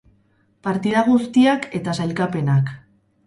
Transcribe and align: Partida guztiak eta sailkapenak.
Partida 0.67 1.03
guztiak 1.09 1.69
eta 1.81 1.95
sailkapenak. 2.01 2.73